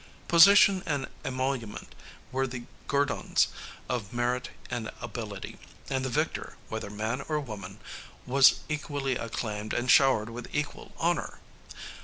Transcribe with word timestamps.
Position 0.27 0.81
and 0.87 1.07
emolument 1.23 1.93
were 2.31 2.47
the 2.47 2.63
guerdons 2.87 3.49
of 3.87 4.11
merit 4.11 4.49
and 4.71 4.89
ability, 4.99 5.59
and 5.91 6.03
the 6.03 6.09
victor, 6.09 6.55
whether 6.69 6.89
man 6.89 7.21
or 7.29 7.39
woman, 7.39 7.77
was 8.25 8.61
equally 8.67 9.15
acclaimed 9.15 9.73
and 9.75 9.91
showered 9.91 10.31
with 10.31 10.47
equal 10.55 10.91
honor. 10.97 11.37